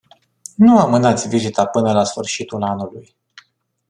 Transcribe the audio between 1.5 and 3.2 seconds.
până la sfârșitul anului.